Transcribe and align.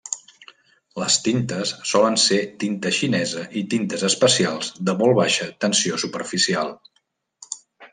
Les 1.01 1.17
tintes 1.27 1.73
solen 1.91 2.17
ser 2.23 2.39
tinta 2.65 2.93
xinesa 3.01 3.45
i 3.63 3.65
tintes 3.75 4.09
especials 4.11 4.75
de 4.91 4.99
molt 5.03 5.19
baixa 5.23 5.51
tensió 5.67 6.05
superficial. 6.07 6.79